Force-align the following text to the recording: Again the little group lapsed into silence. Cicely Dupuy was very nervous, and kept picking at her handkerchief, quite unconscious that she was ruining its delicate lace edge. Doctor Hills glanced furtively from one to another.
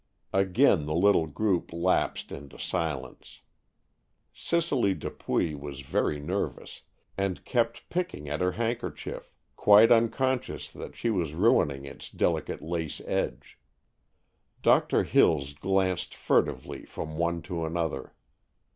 Again 0.33 0.87
the 0.87 0.95
little 0.95 1.27
group 1.27 1.71
lapsed 1.71 2.31
into 2.31 2.57
silence. 2.57 3.41
Cicely 4.33 4.95
Dupuy 4.95 5.53
was 5.53 5.81
very 5.81 6.19
nervous, 6.19 6.81
and 7.19 7.45
kept 7.45 7.87
picking 7.87 8.27
at 8.27 8.41
her 8.41 8.53
handkerchief, 8.53 9.31
quite 9.55 9.91
unconscious 9.91 10.71
that 10.71 10.95
she 10.95 11.11
was 11.11 11.35
ruining 11.35 11.85
its 11.85 12.09
delicate 12.09 12.63
lace 12.63 12.99
edge. 13.01 13.59
Doctor 14.63 15.03
Hills 15.03 15.53
glanced 15.53 16.15
furtively 16.15 16.83
from 16.83 17.19
one 17.19 17.43
to 17.43 17.63
another. 17.63 18.15